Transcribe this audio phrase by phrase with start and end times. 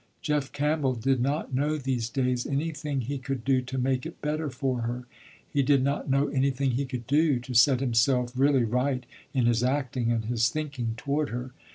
[0.23, 4.49] Jeff Campbell did not know, these days, anything he could do to make it better
[4.49, 5.03] for her.
[5.47, 9.63] He did not know anything he could do, to set himself really right in his
[9.63, 11.51] acting and his thinking toward her.